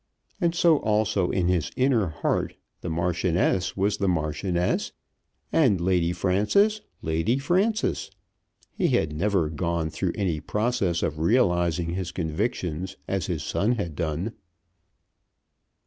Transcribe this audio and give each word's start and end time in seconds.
And 0.39 0.55
so 0.55 0.77
also, 0.77 1.29
in 1.29 1.47
his 1.47 1.69
inner 1.75 2.07
heart, 2.07 2.55
the 2.81 2.89
Marchioness 2.89 3.77
was 3.77 3.97
the 3.97 4.07
Marchioness, 4.07 4.93
and 5.53 5.79
Lady 5.79 6.11
Frances 6.11 6.81
Lady 7.03 7.37
Frances. 7.37 8.09
He 8.75 8.87
had 8.87 9.15
never 9.15 9.47
gone 9.47 9.91
through 9.91 10.13
any 10.15 10.39
process 10.39 11.03
of 11.03 11.19
realizing 11.19 11.91
his 11.91 12.11
convictions 12.11 12.97
as 13.07 13.27
his 13.27 13.43
son 13.43 13.73
had 13.73 13.95
done. 13.95 14.33